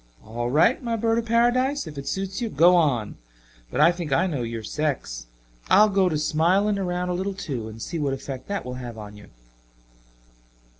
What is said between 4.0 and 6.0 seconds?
I know your sex. I'll